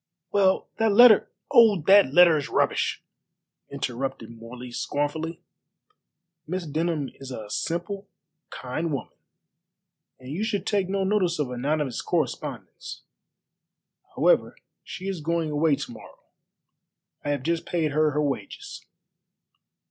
"Well, 0.31 0.67
that 0.77 0.93
letter" 0.93 1.31
"Oh, 1.51 1.79
that 1.83 2.11
letter 2.11 2.35
is 2.35 2.49
rubbish!" 2.49 3.03
interrupted 3.69 4.31
Morley 4.31 4.71
scornfully. 4.71 5.43
"Miss 6.47 6.65
Denham 6.65 7.11
is 7.19 7.29
a 7.29 7.51
simple, 7.51 8.09
kind 8.49 8.91
woman, 8.91 9.13
and 10.19 10.31
you 10.31 10.43
should 10.43 10.65
take 10.65 10.89
no 10.89 11.03
notice 11.03 11.37
of 11.37 11.51
anonymous 11.51 12.01
correspondence. 12.01 13.03
However, 14.15 14.57
she 14.83 15.05
is 15.07 15.21
going 15.21 15.51
away 15.51 15.75
to 15.75 15.91
morrow. 15.91 16.17
I 17.23 17.29
have 17.29 17.43
just 17.43 17.67
paid 17.67 17.91
her 17.91 18.09
her 18.09 18.23
wages." 18.23 18.83